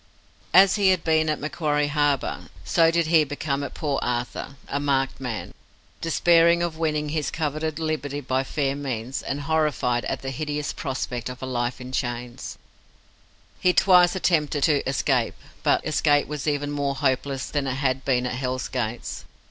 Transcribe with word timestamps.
As 0.51 0.77
he 0.77 0.89
had 0.89 1.03
been 1.03 1.29
at 1.29 1.39
Macquarie 1.39 1.89
Harbour, 1.89 2.47
so 2.63 2.89
did 2.89 3.05
he 3.05 3.23
become 3.23 3.63
at 3.63 3.75
Port 3.75 4.03
Arthur 4.03 4.55
a 4.67 4.79
marked 4.79 5.21
man. 5.21 5.53
Despairing 6.01 6.63
of 6.63 6.75
winning 6.75 7.09
his 7.09 7.29
coveted 7.29 7.77
liberty 7.77 8.19
by 8.19 8.43
fair 8.43 8.75
means, 8.75 9.21
and 9.21 9.41
horrified 9.41 10.03
at 10.05 10.23
the 10.23 10.31
hideous 10.31 10.73
prospect 10.73 11.29
of 11.29 11.43
a 11.43 11.45
life 11.45 11.79
in 11.79 11.91
chains, 11.91 12.57
he 13.59 13.73
twice 13.73 14.15
attempted 14.15 14.63
to 14.63 14.81
escape, 14.89 15.35
but 15.61 15.85
escape 15.85 16.27
was 16.27 16.47
even 16.47 16.71
more 16.71 16.95
hopeless 16.95 17.45
than 17.51 17.67
it 17.67 17.75
had 17.75 18.03
been 18.03 18.25
at 18.25 18.33
Hell's 18.33 18.69
Gates. 18.69 19.25